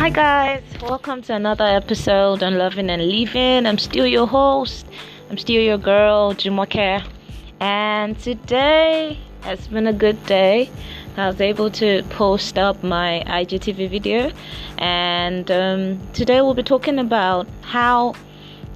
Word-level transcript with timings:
Hi, 0.00 0.08
guys, 0.08 0.62
welcome 0.80 1.20
to 1.24 1.34
another 1.34 1.66
episode 1.66 2.42
on 2.42 2.56
Loving 2.56 2.88
and 2.88 3.06
Leaving. 3.06 3.66
I'm 3.66 3.76
still 3.76 4.06
your 4.06 4.26
host, 4.26 4.86
I'm 5.28 5.36
still 5.36 5.60
your 5.60 5.76
girl, 5.76 6.32
Jumoke, 6.32 7.06
and 7.60 8.18
today 8.18 9.18
has 9.42 9.68
been 9.68 9.86
a 9.86 9.92
good 9.92 10.24
day. 10.24 10.70
I 11.18 11.26
was 11.26 11.38
able 11.42 11.70
to 11.72 12.02
post 12.04 12.56
up 12.56 12.82
my 12.82 13.22
IGTV 13.26 13.90
video, 13.90 14.32
and 14.78 15.50
um, 15.50 16.00
today 16.14 16.40
we'll 16.40 16.54
be 16.54 16.62
talking 16.62 16.98
about 16.98 17.46
how, 17.60 18.14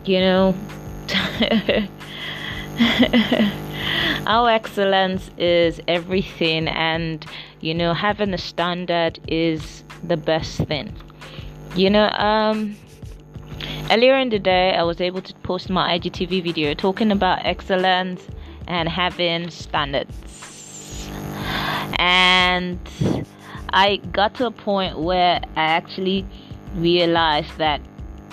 you 0.04 0.20
know, 0.20 0.54
how 4.27 4.45
excellence 4.45 5.30
is 5.38 5.80
everything, 5.88 6.68
and 6.68 7.25
you 7.63 7.72
know, 7.72 7.95
having 7.95 8.35
a 8.35 8.39
standard 8.39 9.18
is 9.27 9.85
the 10.07 10.18
best 10.18 10.59
thing. 10.64 10.95
You 11.77 11.91
know, 11.91 12.09
um, 12.11 12.77
earlier 13.91 14.17
in 14.17 14.29
the 14.29 14.39
day, 14.39 14.75
I 14.75 14.85
was 14.85 15.01
able 15.01 15.21
to 15.23 15.35
post 15.43 15.69
my 15.69 15.99
IGTV 15.99 16.45
video 16.45 16.73
talking 16.73 17.11
about 17.11 17.45
excellence 17.45 18.23
and 18.69 18.89
having 18.89 19.50
standards. 19.50 21.11
And 21.99 22.79
I 23.73 23.97
got 24.13 24.37
to 24.37 24.47
a 24.47 24.53
point 24.53 25.00
where 25.00 25.41
I 25.57 25.64
actually 25.64 26.25
realized 26.77 27.59
that 27.59 27.81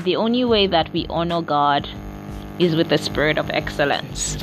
the 0.03 0.17
only 0.17 0.45
way 0.45 0.67
that 0.67 0.93
we 0.93 1.07
honor 1.09 1.41
God 1.41 1.89
is 2.59 2.75
with 2.75 2.89
the 2.89 2.99
spirit 2.99 3.39
of 3.39 3.49
excellence. 3.49 4.37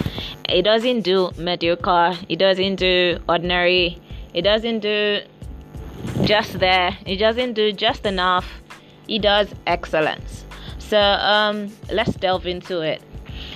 It 0.48 0.62
doesn't 0.62 1.02
do 1.02 1.30
mediocre, 1.38 2.16
it 2.28 2.40
doesn't 2.40 2.76
do 2.76 3.20
ordinary, 3.28 3.96
it 4.34 4.42
doesn't 4.42 4.80
do 4.80 5.20
just 6.24 6.58
there, 6.58 6.98
it 7.06 7.18
doesn't 7.18 7.52
do 7.52 7.70
just 7.70 8.04
enough 8.04 8.60
he 9.08 9.18
does 9.18 9.52
excellence. 9.66 10.44
So 10.78 10.98
um, 10.98 11.72
let's 11.90 12.14
delve 12.14 12.46
into 12.46 12.80
it. 12.80 13.02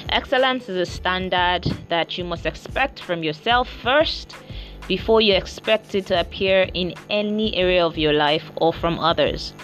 Excellence 0.09 0.69
is 0.69 0.77
a 0.77 0.87
standard 0.87 1.65
that 1.89 2.19
you 2.19 2.25
must 2.25 2.45
expect 2.45 3.01
from 3.01 3.23
yourself 3.23 3.69
first 3.83 4.35
before 4.89 5.21
you 5.21 5.35
expect 5.35 5.95
it 5.95 6.07
to 6.07 6.21
appear 6.21 6.69
in 6.75 6.95
any 7.09 7.55
area 7.55 7.87
of 7.87 7.97
your 7.97 8.13
life 8.13 8.51
or 8.57 8.73
from 8.73 8.99
others. 8.99 9.55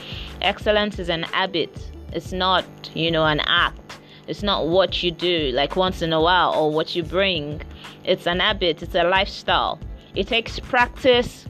Excellence 0.41 0.99
is 0.99 1.09
an 1.09 1.25
habit, 1.25 1.77
it's 2.13 2.33
not, 2.33 2.65
you 2.95 3.11
know, 3.11 3.27
an 3.27 3.41
act. 3.41 3.99
It's 4.29 4.43
not 4.43 4.69
what 4.69 5.03
you 5.03 5.11
do 5.11 5.51
like 5.55 5.75
once 5.75 6.03
in 6.03 6.13
a 6.13 6.21
while 6.21 6.55
or 6.55 6.71
what 6.71 6.95
you 6.95 7.03
bring. 7.03 7.63
It's 8.05 8.27
an 8.27 8.41
habit, 8.41 8.83
it's 8.83 8.95
a 8.95 9.05
lifestyle. 9.05 9.79
It 10.15 10.29
takes 10.29 10.61
practice, 10.61 11.47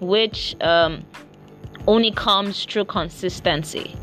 which 0.00 0.56
um, 0.60 1.04
only 1.86 2.10
comes 2.10 2.64
through 2.64 2.84
consistency. 2.86 3.96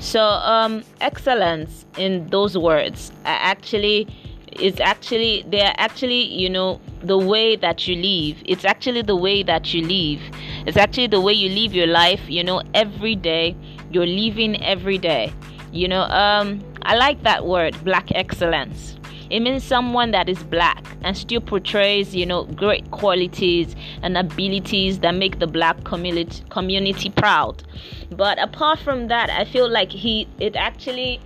So, 0.00 0.22
um, 0.22 0.84
excellence 1.00 1.84
in 1.96 2.28
those 2.28 2.56
words 2.56 3.12
actually 3.24 4.06
is 4.52 4.80
actually 4.80 5.44
they're 5.48 5.74
actually 5.76 6.22
you 6.22 6.48
know 6.48 6.80
the 7.02 7.18
way 7.18 7.56
that 7.56 7.86
you 7.86 7.96
live. 7.96 8.42
It's 8.46 8.64
actually 8.64 9.02
the 9.02 9.16
way 9.16 9.42
that 9.42 9.74
you 9.74 9.82
live. 9.82 10.20
It's 10.66 10.76
actually 10.76 11.08
the 11.08 11.20
way 11.20 11.32
you 11.32 11.48
live 11.50 11.74
your 11.74 11.86
life. 11.86 12.20
You 12.28 12.44
know, 12.44 12.62
every 12.74 13.14
day 13.14 13.56
you're 13.90 14.06
living 14.06 14.62
every 14.62 14.98
day. 14.98 15.32
You 15.72 15.88
know, 15.88 16.02
um, 16.02 16.64
I 16.82 16.96
like 16.96 17.22
that 17.22 17.44
word, 17.44 17.76
black 17.84 18.12
excellence 18.12 18.95
it 19.30 19.40
means 19.40 19.64
someone 19.64 20.10
that 20.12 20.28
is 20.28 20.42
black 20.44 20.84
and 21.02 21.16
still 21.16 21.40
portrays, 21.40 22.14
you 22.14 22.26
know, 22.26 22.44
great 22.44 22.90
qualities 22.90 23.74
and 24.02 24.16
abilities 24.16 25.00
that 25.00 25.14
make 25.14 25.38
the 25.38 25.46
black 25.46 25.82
community 25.84 26.42
community 26.50 27.10
proud. 27.10 27.62
But 28.10 28.38
apart 28.38 28.78
from 28.78 29.08
that, 29.08 29.30
I 29.30 29.44
feel 29.44 29.68
like 29.68 29.90
he 29.90 30.28
it 30.38 30.56
actually 30.56 31.20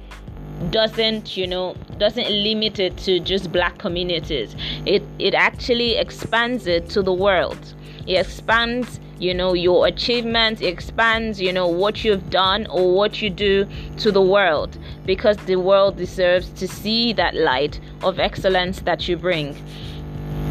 doesn't 0.70 1.36
you 1.36 1.46
know 1.46 1.74
doesn't 1.96 2.28
limit 2.30 2.78
it 2.78 2.96
to 2.98 3.18
just 3.18 3.50
black 3.50 3.78
communities 3.78 4.54
it 4.84 5.02
it 5.18 5.32
actually 5.32 5.96
expands 5.96 6.66
it 6.66 6.86
to 6.86 7.00
the 7.00 7.12
world 7.12 7.74
it 8.06 8.12
expands 8.12 9.00
you 9.20 9.34
know 9.34 9.52
your 9.52 9.86
achievements 9.86 10.62
expands 10.62 11.40
you 11.40 11.52
know 11.52 11.68
what 11.68 12.02
you've 12.02 12.30
done 12.30 12.66
or 12.68 12.94
what 12.94 13.20
you 13.20 13.28
do 13.28 13.66
to 13.98 14.10
the 14.10 14.22
world 14.22 14.76
because 15.04 15.36
the 15.44 15.56
world 15.56 15.96
deserves 15.96 16.48
to 16.50 16.66
see 16.66 17.12
that 17.12 17.34
light 17.34 17.78
of 18.02 18.18
excellence 18.18 18.80
that 18.80 19.06
you 19.08 19.16
bring. 19.16 19.54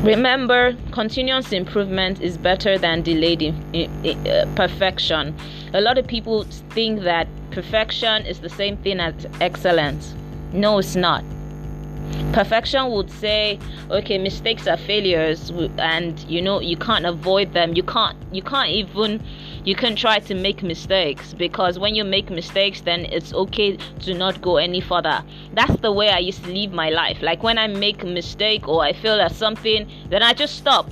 Remember 0.04 0.78
continuous 0.92 1.52
improvement 1.52 2.22
is 2.22 2.38
better 2.38 2.78
than 2.78 3.02
delayed 3.02 3.42
in, 3.42 3.56
in, 3.74 4.06
in, 4.06 4.28
uh, 4.28 4.46
perfection. 4.56 5.36
A 5.74 5.82
lot 5.82 5.98
of 5.98 6.08
people 6.08 6.44
think 6.70 7.02
that 7.02 7.28
perfection 7.52 8.26
is 8.26 8.40
the 8.40 8.50
same 8.50 8.78
thing 8.78 9.00
as 9.00 9.14
excellence. 9.42 10.14
No 10.54 10.78
it's 10.78 10.96
not 10.96 11.24
perfection 12.32 12.92
would 12.92 13.10
say 13.10 13.60
okay 13.90 14.18
mistakes 14.18 14.68
are 14.68 14.78
failures 14.78 15.52
and 15.78 16.20
you 16.30 16.42
know 16.42 16.60
you 16.60 16.78
can't 16.78 17.06
avoid 17.06 17.54
them. 17.54 17.76
You 17.76 17.84
can't 17.84 18.18
you 18.32 18.42
can't 18.42 18.70
even 18.70 19.24
you 19.66 19.76
can 19.76 19.96
try 19.96 20.20
to 20.20 20.36
make 20.36 20.62
mistakes 20.62 21.34
because 21.34 21.80
when 21.80 21.96
you 21.96 22.04
make 22.04 22.30
mistakes 22.30 22.82
then 22.82 23.06
it's 23.06 23.34
okay 23.34 23.78
to 24.02 24.14
not 24.14 24.42
go 24.42 24.58
any 24.58 24.80
further. 24.80 25.24
That's 25.54 25.76
the 25.82 25.92
way 25.92 26.10
i 26.10 26.20
used 26.20 26.44
to 26.44 26.52
live 26.52 26.72
my 26.72 26.90
life. 26.90 27.22
Like 27.22 27.42
when 27.42 27.58
i 27.58 27.68
make 27.68 28.04
a 28.04 28.08
mistake 28.08 28.68
or 28.68 28.84
i 28.84 28.94
feel 28.94 29.20
at 29.20 29.34
something 29.34 29.90
then 30.10 30.22
i 30.22 30.34
just 30.34 30.56
stop. 30.56 30.90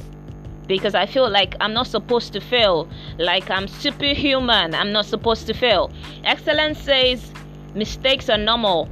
Because 0.67 0.95
i 0.95 1.05
feel 1.05 1.29
like 1.29 1.55
i'm 1.61 1.73
not 1.73 1.87
supposed 1.87 2.33
to 2.33 2.41
fail. 2.41 2.89
Like 3.19 3.49
i'm 3.49 3.67
superhuman. 3.67 4.73
I'm 4.73 4.91
not 4.91 5.05
supposed 5.05 5.45
to 5.47 5.53
fail. 5.53 5.91
Excellence 6.23 6.79
says 6.79 7.31
mistakes 7.75 8.27
are 8.29 8.37
normal. 8.37 8.89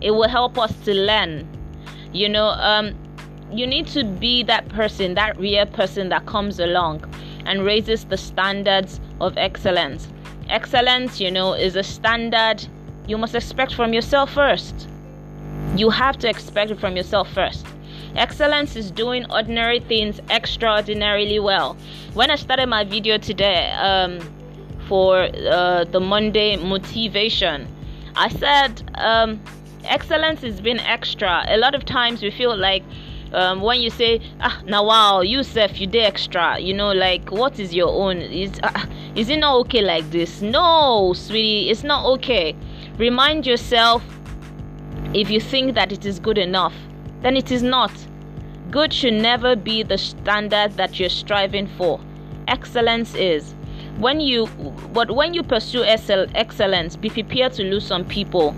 It 0.00 0.10
will 0.10 0.28
help 0.28 0.58
us 0.58 0.74
to 0.84 0.92
learn 0.92 1.53
you 2.14 2.28
know 2.28 2.46
um 2.46 2.94
you 3.52 3.66
need 3.66 3.86
to 3.88 4.04
be 4.04 4.42
that 4.44 4.68
person 4.70 5.14
that 5.14 5.36
real 5.38 5.66
person 5.66 6.08
that 6.08 6.24
comes 6.26 6.58
along 6.58 7.04
and 7.44 7.64
raises 7.64 8.04
the 8.06 8.16
standards 8.16 9.00
of 9.20 9.36
excellence. 9.36 10.08
Excellence 10.48 11.20
you 11.20 11.30
know 11.30 11.52
is 11.52 11.76
a 11.76 11.82
standard 11.82 12.66
you 13.06 13.18
must 13.18 13.34
expect 13.34 13.74
from 13.74 13.92
yourself 13.92 14.32
first. 14.32 14.88
You 15.76 15.90
have 15.90 16.16
to 16.18 16.28
expect 16.28 16.70
it 16.70 16.80
from 16.80 16.96
yourself 16.96 17.30
first. 17.32 17.66
Excellence 18.16 18.76
is 18.76 18.90
doing 18.90 19.30
ordinary 19.30 19.80
things 19.80 20.20
extraordinarily 20.30 21.40
well. 21.40 21.76
When 22.14 22.30
i 22.30 22.36
started 22.36 22.66
my 22.68 22.84
video 22.84 23.18
today 23.18 23.70
um, 23.72 24.20
for 24.88 25.28
uh, 25.48 25.84
the 25.84 26.00
monday 26.00 26.56
motivation 26.56 27.66
i 28.16 28.28
said 28.28 28.82
um, 28.96 29.40
excellence 29.86 30.42
is 30.42 30.60
being 30.60 30.80
extra. 30.80 31.44
A 31.48 31.56
lot 31.56 31.74
of 31.74 31.84
times 31.84 32.22
we 32.22 32.30
feel 32.30 32.56
like 32.56 32.82
um, 33.32 33.60
when 33.60 33.80
you 33.80 33.90
say, 33.90 34.20
ah, 34.40 34.62
now 34.64 34.84
wow, 34.86 35.20
Yusuf, 35.20 35.80
you 35.80 35.86
did 35.86 36.04
extra, 36.04 36.58
you 36.58 36.72
know, 36.72 36.92
like 36.92 37.30
what 37.30 37.58
is 37.58 37.74
your 37.74 37.88
own? 37.88 38.18
Is 38.18 38.60
uh, 38.62 38.86
is 39.14 39.28
it 39.28 39.38
not 39.38 39.56
okay 39.60 39.82
like 39.82 40.08
this? 40.10 40.40
No, 40.40 41.12
sweetie, 41.14 41.70
it's 41.70 41.82
not 41.82 42.06
okay. 42.14 42.54
Remind 42.96 43.46
yourself 43.46 44.02
if 45.14 45.30
you 45.30 45.40
think 45.40 45.74
that 45.74 45.92
it 45.92 46.06
is 46.06 46.18
good 46.18 46.38
enough, 46.38 46.74
then 47.22 47.36
it 47.36 47.50
is 47.50 47.62
not. 47.62 47.92
Good 48.70 48.92
should 48.92 49.14
never 49.14 49.54
be 49.54 49.82
the 49.82 49.98
standard 49.98 50.72
that 50.72 50.98
you're 50.98 51.08
striving 51.08 51.66
for. 51.76 52.00
Excellence 52.48 53.14
is. 53.14 53.54
When 53.98 54.20
you, 54.20 54.46
but 54.92 55.14
when 55.14 55.34
you 55.34 55.44
pursue 55.44 55.84
excellence, 55.84 56.96
be 56.96 57.08
prepared 57.08 57.52
to 57.54 57.62
lose 57.62 57.86
some 57.86 58.04
people 58.04 58.54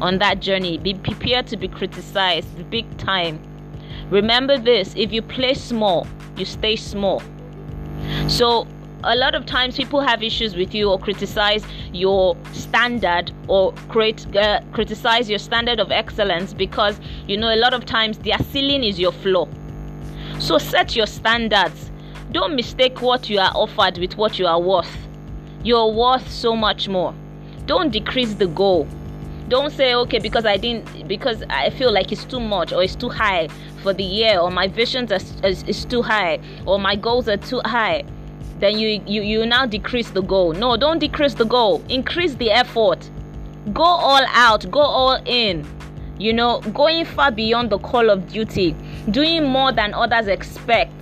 on 0.00 0.18
that 0.18 0.40
journey. 0.40 0.78
Be 0.78 0.94
prepared 0.94 1.46
to 1.48 1.56
be 1.56 1.68
criticized 1.68 2.70
big 2.70 2.86
time. 2.98 3.38
Remember 4.10 4.58
this 4.58 4.94
if 4.96 5.12
you 5.12 5.22
play 5.22 5.54
small, 5.54 6.06
you 6.36 6.44
stay 6.44 6.76
small. 6.76 7.22
So, 8.28 8.66
a 9.02 9.16
lot 9.16 9.34
of 9.34 9.44
times 9.44 9.76
people 9.76 10.00
have 10.00 10.22
issues 10.22 10.56
with 10.56 10.74
you 10.74 10.90
or 10.90 10.98
criticize 10.98 11.64
your 11.92 12.36
standard 12.52 13.30
or 13.48 13.72
create, 13.88 14.26
uh, 14.36 14.60
criticize 14.72 15.28
your 15.28 15.38
standard 15.38 15.78
of 15.78 15.90
excellence 15.90 16.54
because 16.54 16.98
you 17.26 17.36
know 17.36 17.54
a 17.54 17.56
lot 17.56 17.74
of 17.74 17.84
times 17.84 18.18
their 18.18 18.38
ceiling 18.38 18.82
is 18.82 18.98
your 18.98 19.12
floor. 19.12 19.48
So, 20.38 20.58
set 20.58 20.96
your 20.96 21.06
standards. 21.06 21.90
Don't 22.32 22.56
mistake 22.56 23.00
what 23.00 23.30
you 23.30 23.38
are 23.38 23.52
offered 23.54 23.98
with 23.98 24.16
what 24.16 24.38
you 24.38 24.46
are 24.46 24.60
worth. 24.60 24.96
You're 25.62 25.92
worth 25.92 26.28
so 26.30 26.56
much 26.56 26.88
more. 26.88 27.14
Don't 27.66 27.90
decrease 27.90 28.34
the 28.34 28.48
goal 28.48 28.86
don't 29.54 29.70
say 29.70 29.94
okay 29.94 30.18
because 30.18 30.44
i 30.44 30.56
didn't 30.56 31.06
because 31.06 31.44
i 31.48 31.70
feel 31.70 31.92
like 31.92 32.10
it's 32.10 32.24
too 32.24 32.40
much 32.40 32.72
or 32.72 32.82
it's 32.82 32.96
too 32.96 33.08
high 33.08 33.46
for 33.82 33.92
the 33.92 34.02
year 34.02 34.40
or 34.40 34.50
my 34.50 34.66
visions 34.66 35.12
are 35.12 35.20
is, 35.46 35.62
is 35.64 35.84
too 35.84 36.02
high 36.02 36.40
or 36.66 36.78
my 36.78 36.96
goals 36.96 37.28
are 37.28 37.36
too 37.36 37.60
high 37.64 38.02
then 38.64 38.78
you, 38.78 39.02
you 39.06 39.22
you 39.22 39.46
now 39.46 39.66
decrease 39.66 40.10
the 40.10 40.22
goal. 40.22 40.52
No 40.52 40.76
don't 40.76 40.98
decrease 40.98 41.34
the 41.34 41.44
goal. 41.44 41.82
Increase 41.88 42.34
the 42.34 42.50
effort. 42.50 43.10
Go 43.72 43.82
all 43.82 44.24
out. 44.28 44.70
Go 44.70 44.80
all 44.80 45.20
in. 45.26 45.66
You 46.18 46.32
know 46.32 46.60
going 46.72 47.04
far 47.04 47.30
beyond 47.30 47.70
the 47.70 47.78
call 47.78 48.10
of 48.10 48.28
duty. 48.32 48.74
Doing 49.10 49.44
more 49.44 49.72
than 49.72 49.92
others 49.92 50.28
expect. 50.28 50.92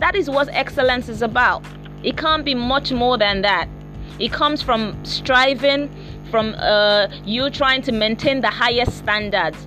That 0.00 0.14
is 0.16 0.28
what 0.28 0.48
excellence 0.50 1.08
is 1.08 1.22
about. 1.22 1.64
It 2.02 2.16
can't 2.16 2.44
be 2.44 2.54
much 2.54 2.92
more 2.92 3.16
than 3.16 3.42
that. 3.42 3.68
It 4.18 4.32
comes 4.32 4.62
from 4.62 4.96
striving 5.04 5.88
from 6.30 6.54
uh, 6.58 7.08
you 7.24 7.50
trying 7.50 7.82
to 7.82 7.92
maintain 7.92 8.40
the 8.40 8.50
highest 8.50 8.98
standards, 8.98 9.66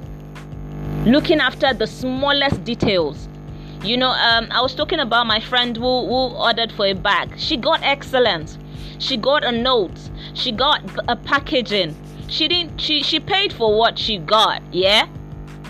looking 1.05 1.39
after 1.39 1.73
the 1.73 1.87
smallest 1.87 2.63
details. 2.63 3.27
You 3.83 3.97
know, 3.97 4.09
um, 4.09 4.47
I 4.51 4.61
was 4.61 4.75
talking 4.75 4.99
about 4.99 5.25
my 5.25 5.39
friend 5.39 5.75
who, 5.75 5.83
who 5.83 6.35
ordered 6.35 6.71
for 6.71 6.85
a 6.85 6.93
bag. 6.93 7.33
She 7.37 7.57
got 7.57 7.81
excellence. 7.81 8.57
She 8.99 9.17
got 9.17 9.43
a 9.43 9.51
note. 9.51 9.99
She 10.35 10.51
got 10.51 10.81
a 11.07 11.15
packaging. 11.15 11.95
She 12.27 12.47
didn't. 12.47 12.79
She 12.79 13.01
she 13.01 13.19
paid 13.19 13.51
for 13.51 13.75
what 13.77 13.97
she 13.97 14.19
got. 14.19 14.61
Yeah, 14.71 15.07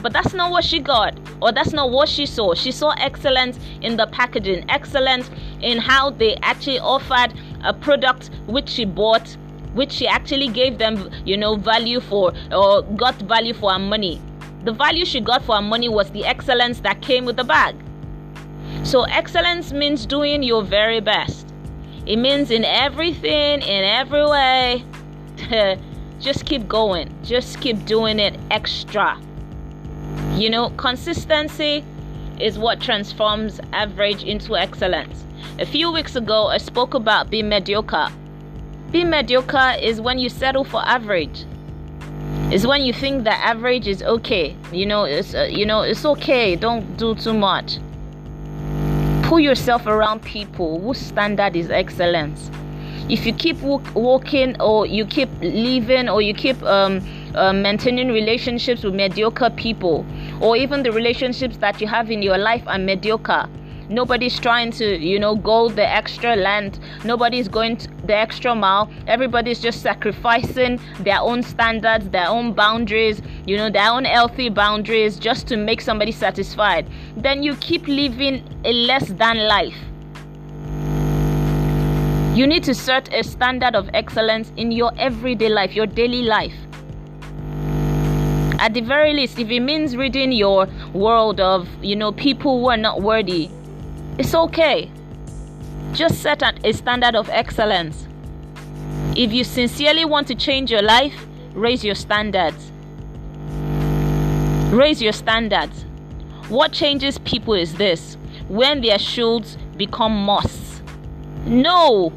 but 0.02 0.14
that's 0.14 0.34
not 0.34 0.52
what 0.52 0.64
she 0.64 0.80
got, 0.80 1.18
or 1.42 1.52
that's 1.52 1.74
not 1.74 1.92
what 1.92 2.10
she 2.10 2.26
saw. 2.26 2.54
She 2.54 2.72
saw 2.72 2.92
excellence 2.98 3.60
in 3.82 3.96
the 3.96 4.08
packaging, 4.08 4.70
excellence 4.70 5.30
in 5.62 5.78
how 5.78 6.10
they 6.10 6.36
actually 6.42 6.80
offered 6.80 7.34
a 7.64 7.74
product 7.74 8.30
which 8.48 8.70
she 8.70 8.86
bought, 8.86 9.38
which 9.74 9.92
she 9.92 10.08
actually 10.08 10.48
gave 10.48 10.78
them, 10.78 11.10
you 11.26 11.38
know, 11.38 11.56
value 11.56 12.00
for 12.00 12.34
or 12.52 12.84
got 12.96 13.16
value 13.22 13.54
for 13.54 13.72
her 13.74 13.80
money. 13.80 14.22
The 14.64 14.72
value 14.72 15.06
she 15.06 15.20
got 15.20 15.44
for 15.44 15.56
her 15.56 15.62
money 15.62 15.90
was 15.90 16.12
the 16.12 16.26
excellence 16.26 16.80
that 16.82 17.02
came 17.02 17.26
with 17.26 17.38
the 17.38 17.44
bag. 17.44 17.76
So, 18.84 19.04
excellence 19.04 19.72
means 19.74 20.06
doing 20.06 20.44
your 20.44 20.64
very 20.64 21.00
best. 21.00 21.54
It 22.06 22.18
means 22.18 22.50
in 22.52 22.66
everything, 22.66 23.62
in 23.62 23.84
every 23.84 24.26
way, 24.26 24.84
just 26.20 26.46
keep 26.46 26.68
going. 26.68 27.14
Just 27.24 27.62
keep 27.62 27.86
doing 27.86 28.20
it 28.20 28.40
extra. 28.50 29.20
You 30.36 30.50
know, 30.50 30.70
consistency 30.72 31.84
is 32.40 32.58
what 32.58 32.82
transforms 32.82 33.60
average 33.74 34.24
into 34.24 34.58
excellence. 34.58 35.26
A 35.60 35.66
few 35.66 35.92
weeks 35.92 36.16
ago, 36.16 36.48
I 36.48 36.58
spoke 36.58 36.94
about 36.96 37.30
being 37.30 37.50
mediocre. 37.50 38.10
Being 38.92 39.10
mediocre 39.10 39.76
is 39.82 40.02
when 40.02 40.20
you 40.20 40.30
settle 40.30 40.64
for 40.64 40.86
average. 40.86 41.46
It's 42.52 42.66
when 42.66 42.82
you 42.82 42.94
think 42.94 43.24
that 43.24 43.40
average 43.40 43.88
is 43.88 44.04
okay. 44.04 44.56
You 44.72 44.86
know, 44.86 45.06
it's 45.06 45.34
uh, 45.34 45.44
you 45.44 45.66
know, 45.66 45.82
it's 45.82 46.06
okay. 46.06 46.56
Don't 46.56 46.98
do 46.98 47.16
too 47.16 47.34
much 47.34 47.80
put 49.32 49.42
yourself 49.42 49.88
around 49.88 50.22
people 50.24 50.78
whose 50.82 50.98
standard 50.98 51.56
is 51.56 51.70
excellence 51.70 52.52
if 53.08 53.26
you 53.26 53.32
keep 53.32 53.58
walk, 53.62 53.82
walking 53.96 54.60
or 54.60 54.86
you 54.86 55.06
keep 55.06 55.30
living 55.40 56.10
or 56.10 56.22
you 56.22 56.34
keep 56.34 56.62
um, 56.64 57.00
uh, 57.36 57.54
maintaining 57.54 58.10
relationships 58.10 58.84
with 58.84 58.94
mediocre 58.94 59.50
people 59.52 60.06
or 60.42 60.58
even 60.58 60.84
the 60.84 60.92
relationships 60.92 61.56
that 61.56 61.80
you 61.80 61.88
have 61.88 62.12
in 62.12 62.22
your 62.22 62.38
life 62.38 62.62
are 62.68 62.78
mediocre 62.78 63.48
nobody's 63.92 64.40
trying 64.40 64.72
to 64.72 64.98
you 64.98 65.20
know 65.20 65.36
go 65.36 65.70
the 65.70 65.88
extra 65.88 66.36
length 66.36 66.80
nobody's 67.04 67.48
going 67.48 67.78
the 68.06 68.16
extra 68.16 68.56
mile. 68.56 68.90
Everybody's 69.08 69.60
just 69.60 69.82
sacrificing 69.82 70.80
their 71.02 71.20
own 71.20 71.44
standards 71.44 72.10
their 72.10 72.28
own 72.28 72.54
boundaries 72.54 73.22
you 73.46 73.58
know 73.58 73.70
their 73.70 73.90
own 73.90 74.06
healthy 74.06 74.50
boundaries 74.50 75.20
just 75.20 75.48
to 75.48 75.58
make 75.58 75.82
somebody 75.82 76.12
satisfied. 76.12 76.88
Then 77.18 77.44
you 77.44 77.56
keep 77.58 77.88
living 77.88 78.44
a 78.66 78.74
less 78.74 79.08
than 79.10 79.48
life. 79.48 79.78
You 82.36 82.48
need 82.48 82.64
to 82.64 82.74
set 82.74 83.14
a 83.14 83.24
standard 83.24 83.76
of 83.76 83.90
excellence 83.94 84.52
in 84.56 84.72
your 84.72 84.92
everyday 84.98 85.50
life 85.50 85.76
your 85.76 85.86
daily 85.86 86.24
life. 86.24 86.56
At 88.60 88.74
the 88.74 88.82
very 88.82 89.14
least 89.14 89.40
if 89.40 89.50
it 89.50 89.60
means 89.60 89.98
reading 89.98 90.32
your 90.32 90.68
world 90.94 91.40
of 91.40 91.68
you 91.84 91.96
know 91.96 92.12
people 92.12 92.60
who 92.60 92.70
are 92.70 92.78
not 92.78 93.02
worthy 93.02 93.50
it's 94.18 94.36
okay. 94.36 94.92
Just 95.94 96.22
set 96.22 96.42
a 96.66 96.74
standard 96.74 97.16
of 97.16 97.30
excellence. 97.30 98.08
If 99.16 99.34
you 99.34 99.44
sincerely 99.44 100.06
want 100.06 100.28
to 100.28 100.36
change 100.36 100.72
your 100.72 100.82
life, 100.82 101.26
raise 101.54 101.84
your 101.84 101.96
standards. 101.96 102.72
Raise 104.72 105.02
your 105.02 105.12
standards. 105.14 105.86
What 106.48 106.72
changes 106.72 107.18
people 107.20 107.54
is 107.54 107.74
this 107.76 108.18
when 108.48 108.82
their 108.82 108.98
shoulds 108.98 109.58
become 109.78 110.14
moss. 110.14 110.82
No! 111.46 112.14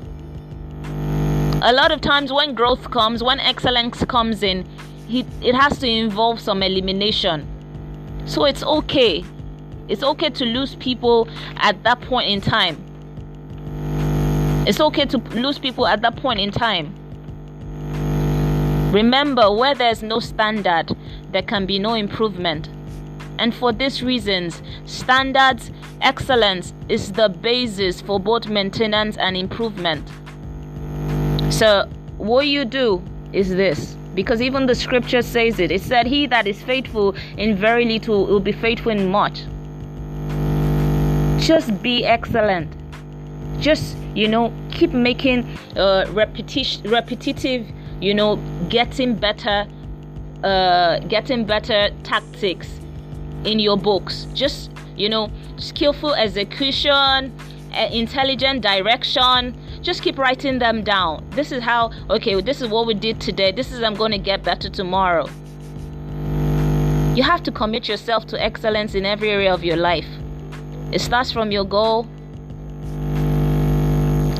A 1.62 1.72
lot 1.72 1.90
of 1.90 2.00
times, 2.00 2.32
when 2.32 2.54
growth 2.54 2.90
comes, 2.90 3.22
when 3.22 3.40
excellence 3.40 4.04
comes 4.04 4.42
in, 4.42 4.68
it 5.08 5.54
has 5.54 5.78
to 5.78 5.88
involve 5.88 6.38
some 6.38 6.62
elimination. 6.62 7.46
So 8.26 8.44
it's 8.44 8.62
okay. 8.62 9.24
It's 9.88 10.02
okay 10.02 10.30
to 10.30 10.44
lose 10.44 10.74
people 10.76 11.28
at 11.56 11.82
that 11.82 12.00
point 12.00 12.28
in 12.28 12.40
time. 12.40 12.82
It's 14.66 14.80
okay 14.80 15.04
to 15.04 15.18
lose 15.18 15.58
people 15.58 15.86
at 15.86 16.00
that 16.02 16.16
point 16.16 16.40
in 16.40 16.50
time. 16.50 16.94
Remember, 18.92 19.52
where 19.52 19.74
there's 19.74 20.02
no 20.02 20.20
standard, 20.20 20.96
there 21.32 21.42
can 21.42 21.66
be 21.66 21.78
no 21.78 21.94
improvement. 21.94 22.68
And 23.38 23.54
for 23.54 23.72
these 23.72 24.02
reasons, 24.02 24.62
standards, 24.86 25.70
excellence 26.00 26.72
is 26.88 27.12
the 27.12 27.28
basis 27.28 28.00
for 28.00 28.20
both 28.20 28.46
maintenance 28.46 29.16
and 29.16 29.36
improvement. 29.36 30.08
So, 31.52 31.88
what 32.16 32.46
you 32.46 32.64
do 32.64 33.02
is 33.32 33.50
this 33.50 33.96
because 34.14 34.40
even 34.40 34.66
the 34.66 34.74
scripture 34.74 35.22
says 35.22 35.58
it. 35.58 35.70
It 35.72 35.82
said, 35.82 36.06
He 36.06 36.26
that 36.28 36.46
is 36.46 36.62
faithful 36.62 37.16
in 37.36 37.56
very 37.56 37.84
little 37.84 38.26
will 38.26 38.40
be 38.40 38.52
faithful 38.52 38.92
in 38.92 39.08
much. 39.10 39.42
Just 41.44 41.82
be 41.82 42.06
excellent. 42.06 42.74
Just, 43.60 43.98
you 44.14 44.28
know, 44.28 44.50
keep 44.70 44.94
making 44.94 45.44
uh, 45.76 46.06
repetition, 46.08 46.88
repetitive, 46.90 47.66
you 48.00 48.14
know, 48.14 48.36
getting 48.70 49.14
better, 49.14 49.66
uh, 50.42 51.00
getting 51.00 51.44
better 51.44 51.90
tactics 52.02 52.80
in 53.44 53.58
your 53.58 53.76
books. 53.76 54.26
Just, 54.32 54.70
you 54.96 55.10
know, 55.10 55.30
skillful 55.58 56.14
execution, 56.14 56.90
uh, 57.74 57.88
intelligent 57.92 58.62
direction. 58.62 59.54
Just 59.82 60.00
keep 60.00 60.16
writing 60.16 60.58
them 60.58 60.82
down. 60.82 61.28
This 61.32 61.52
is 61.52 61.62
how, 61.62 61.92
okay, 62.08 62.40
this 62.40 62.62
is 62.62 62.68
what 62.68 62.86
we 62.86 62.94
did 62.94 63.20
today. 63.20 63.52
This 63.52 63.70
is 63.70 63.82
I'm 63.82 63.96
going 63.96 64.12
to 64.12 64.18
get 64.18 64.42
better 64.42 64.70
tomorrow. 64.70 65.28
You 67.14 67.22
have 67.22 67.42
to 67.42 67.52
commit 67.52 67.86
yourself 67.86 68.24
to 68.28 68.42
excellence 68.42 68.94
in 68.94 69.04
every 69.04 69.28
area 69.28 69.52
of 69.52 69.62
your 69.62 69.76
life. 69.76 70.08
It 70.92 71.00
starts 71.00 71.32
from 71.32 71.50
your 71.50 71.64
goal. 71.64 72.06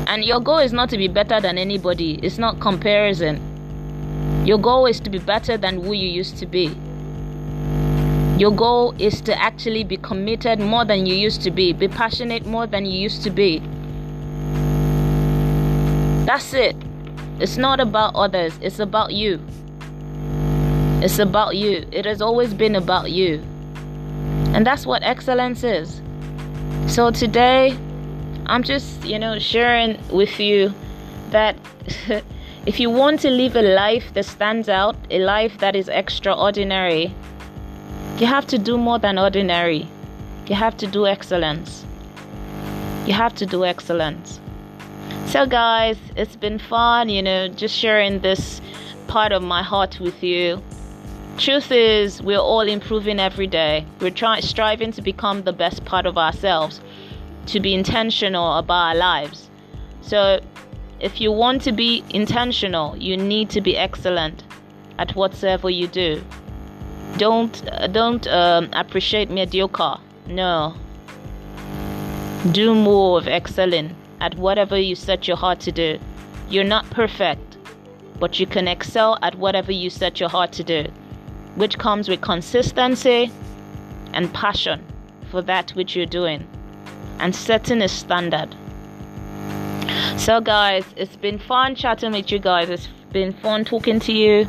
And 0.07 0.23
your 0.23 0.39
goal 0.39 0.59
is 0.59 0.71
not 0.71 0.89
to 0.91 0.97
be 0.97 1.07
better 1.07 1.41
than 1.41 1.57
anybody, 1.57 2.19
it's 2.23 2.37
not 2.37 2.59
comparison. 2.59 3.41
Your 4.45 4.57
goal 4.57 4.85
is 4.85 4.99
to 5.01 5.09
be 5.09 5.17
better 5.17 5.57
than 5.57 5.83
who 5.83 5.93
you 5.93 6.07
used 6.07 6.37
to 6.37 6.45
be. 6.45 6.75
Your 8.37 8.51
goal 8.51 8.93
is 8.99 9.21
to 9.21 9.41
actually 9.41 9.83
be 9.83 9.97
committed 9.97 10.59
more 10.59 10.85
than 10.85 11.05
you 11.05 11.15
used 11.15 11.41
to 11.43 11.51
be, 11.51 11.73
be 11.73 11.87
passionate 11.87 12.45
more 12.45 12.67
than 12.67 12.85
you 12.85 12.99
used 12.99 13.23
to 13.23 13.29
be. 13.29 13.59
That's 16.25 16.53
it. 16.53 16.75
It's 17.39 17.57
not 17.57 17.79
about 17.79 18.15
others, 18.15 18.57
it's 18.61 18.79
about 18.79 19.13
you. 19.13 19.39
It's 21.01 21.19
about 21.19 21.55
you. 21.55 21.87
It 21.91 22.05
has 22.05 22.21
always 22.21 22.53
been 22.53 22.75
about 22.75 23.11
you. 23.11 23.43
And 24.53 24.65
that's 24.65 24.85
what 24.85 25.03
excellence 25.03 25.63
is. 25.63 26.01
So 26.87 27.11
today, 27.11 27.77
I'm 28.45 28.63
just, 28.63 29.03
you 29.03 29.19
know, 29.19 29.39
sharing 29.39 29.97
with 30.09 30.39
you 30.39 30.73
that 31.31 31.55
if 32.65 32.79
you 32.79 32.89
want 32.89 33.19
to 33.21 33.29
live 33.29 33.55
a 33.55 33.61
life 33.61 34.13
that 34.13 34.25
stands 34.25 34.69
out, 34.69 34.95
a 35.09 35.19
life 35.19 35.57
that 35.59 35.75
is 35.75 35.89
extraordinary, 35.89 37.13
you 38.17 38.27
have 38.27 38.47
to 38.47 38.57
do 38.57 38.77
more 38.77 38.97
than 38.97 39.19
ordinary. 39.19 39.87
You 40.47 40.55
have 40.55 40.77
to 40.77 40.87
do 40.87 41.05
excellence. 41.05 41.85
You 43.05 43.13
have 43.13 43.35
to 43.35 43.45
do 43.45 43.65
excellence. 43.65 44.39
So, 45.27 45.45
guys, 45.45 45.97
it's 46.15 46.35
been 46.35 46.59
fun, 46.59 47.09
you 47.09 47.21
know, 47.21 47.47
just 47.49 47.75
sharing 47.75 48.21
this 48.21 48.61
part 49.07 49.31
of 49.31 49.43
my 49.43 49.63
heart 49.63 49.99
with 49.99 50.23
you. 50.23 50.61
Truth 51.37 51.69
is, 51.73 52.21
we're 52.21 52.39
all 52.39 52.61
improving 52.61 53.19
every 53.19 53.45
day. 53.45 53.85
We're 53.99 54.09
trying, 54.09 54.41
striving 54.41 54.93
to 54.93 55.01
become 55.01 55.43
the 55.43 55.51
best 55.51 55.83
part 55.83 56.05
of 56.05 56.17
ourselves, 56.17 56.79
to 57.47 57.59
be 57.59 57.73
intentional 57.73 58.53
about 58.53 58.73
our 58.73 58.95
lives. 58.95 59.49
So, 59.99 60.39
if 61.01 61.19
you 61.19 61.33
want 61.33 61.61
to 61.63 61.73
be 61.73 62.05
intentional, 62.09 62.95
you 62.95 63.17
need 63.17 63.49
to 63.49 63.59
be 63.59 63.75
excellent 63.75 64.45
at 64.97 65.13
whatsoever 65.13 65.69
you 65.69 65.87
do. 65.87 66.23
Don't 67.17 67.61
don't 67.91 68.25
um, 68.27 68.69
appreciate 68.71 69.29
mediocre. 69.29 69.97
No. 70.27 70.73
Do 72.53 72.73
more 72.73 73.17
of 73.17 73.27
excelling 73.27 73.93
at 74.21 74.35
whatever 74.35 74.79
you 74.79 74.95
set 74.95 75.27
your 75.27 75.35
heart 75.35 75.59
to 75.61 75.73
do. 75.73 75.99
You're 76.49 76.63
not 76.63 76.89
perfect, 76.91 77.57
but 78.21 78.39
you 78.39 78.47
can 78.47 78.69
excel 78.69 79.19
at 79.21 79.35
whatever 79.35 79.73
you 79.73 79.89
set 79.89 80.21
your 80.21 80.29
heart 80.29 80.53
to 80.53 80.63
do 80.63 80.85
which 81.55 81.77
comes 81.77 82.07
with 82.07 82.21
consistency 82.21 83.31
and 84.13 84.33
passion 84.33 84.83
for 85.31 85.41
that 85.41 85.71
which 85.71 85.95
you're 85.95 86.05
doing 86.05 86.47
and 87.19 87.35
setting 87.35 87.81
a 87.81 87.87
standard. 87.87 88.55
So, 90.17 90.39
guys, 90.41 90.85
it's 90.95 91.15
been 91.15 91.39
fun 91.39 91.75
chatting 91.75 92.11
with 92.11 92.31
you 92.31 92.39
guys. 92.39 92.69
It's 92.69 92.87
been 93.11 93.33
fun 93.33 93.65
talking 93.65 93.99
to 94.01 94.13
you. 94.13 94.47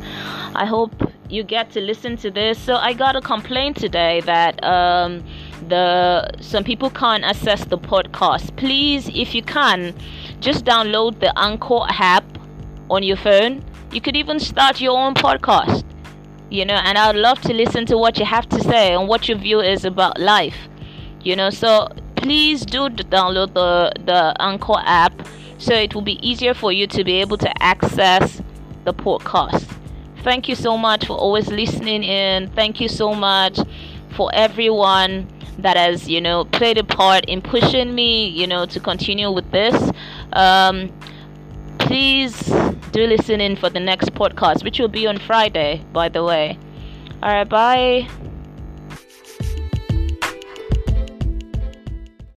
I 0.55 0.65
hope 0.65 0.93
you 1.29 1.43
get 1.43 1.71
to 1.73 1.81
listen 1.81 2.17
to 2.19 2.31
this. 2.31 2.59
So 2.59 2.77
I 2.77 2.93
got 2.93 3.17
a 3.17 3.21
complaint 3.21 3.77
today 3.77 4.21
that 4.23 4.63
um, 4.65 5.25
the 5.69 6.31
some 6.41 6.65
people 6.65 6.91
can't 6.91 7.25
access 7.25 7.65
the 7.65 7.79
podcast. 7.79 8.57
Please, 8.57 9.09
if 9.09 9.35
you 9.35 9.43
can, 9.43 9.95
just 10.41 10.65
download 10.65 11.21
the 11.21 11.37
Anchor 11.39 11.87
app 11.89 12.25
on 12.91 13.03
your 13.03 13.17
phone. 13.17 13.65
You 13.93 14.01
could 14.01 14.17
even 14.17 14.39
start 14.41 14.81
your 14.81 14.97
own 14.99 15.15
podcast. 15.15 15.86
You 16.49 16.65
know, 16.65 16.75
and 16.75 16.97
I'd 16.97 17.17
love 17.17 17.41
to 17.43 17.53
listen 17.53 17.87
to 17.87 17.99
what 17.99 18.19
you 18.19 18.25
have 18.25 18.49
to 18.51 18.61
say 18.63 18.95
and 18.95 19.09
what 19.09 19.29
your 19.29 19.39
view 19.39 19.61
is 19.61 19.85
about 19.85 20.21
life. 20.21 20.57
You 21.23 21.35
know, 21.35 21.51
so 21.51 21.89
please 22.15 22.65
do 22.65 22.89
download 22.89 23.55
the 23.55 23.93
the 24.05 24.35
Anchor 24.41 24.81
app 24.85 25.27
so 25.59 25.75
it 25.75 25.95
will 25.95 26.03
be 26.03 26.19
easier 26.27 26.55
for 26.55 26.73
you 26.73 26.87
to 26.87 27.05
be 27.05 27.21
able 27.21 27.39
to 27.39 27.63
access 27.63 28.43
the 28.85 28.95
podcast. 28.95 29.67
Thank 30.23 30.49
you 30.49 30.55
so 30.55 30.77
much 30.77 31.07
for 31.07 31.17
always 31.17 31.49
listening 31.49 32.03
in. 32.03 32.51
Thank 32.51 32.81
you 32.81 32.89
so 32.89 33.15
much 33.15 33.59
for 34.11 34.31
everyone 34.35 35.29
that 35.59 35.77
has, 35.77 36.09
you 36.09 36.21
know, 36.21 36.45
played 36.45 36.79
a 36.79 36.85
part 36.85 37.25
in 37.27 37.41
pushing 37.41 37.95
me, 37.95 38.29
you 38.29 38.47
know, 38.47 38.67
to 38.67 38.81
continue 38.81 39.31
with 39.31 39.51
this. 39.51 39.93
Um, 40.33 40.93
please 41.79 42.53
do 42.97 43.07
listen 43.07 43.43
in 43.43 43.57
for 43.57 43.69
the 43.69 43.79
next 43.79 44.15
podcast, 44.15 44.65
which 44.65 44.79
will 44.79 44.89
be 44.89 45.07
on 45.07 45.19
Friday, 45.19 45.85
by 45.93 46.09
the 46.09 46.25
way. 46.25 46.59
All 47.23 47.29
right, 47.29 47.49
bye. 47.49 48.09